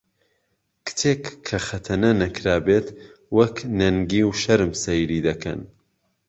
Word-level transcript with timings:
کچێک 0.85 1.23
کە 1.47 1.57
خەتەنە 1.67 2.11
نەکرابێت 2.21 2.87
وەک 3.37 3.55
نەنگی 3.79 4.23
و 4.27 4.31
شەرم 4.41 4.71
سەیری 4.83 5.23
دەکەن 5.27 5.59